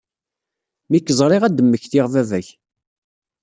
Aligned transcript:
Mi 0.89 0.99
k-ẓriɣ 0.99 1.41
ad 1.43 1.53
d-mmektiɣ 1.57 2.05
baba-k. 2.13 2.47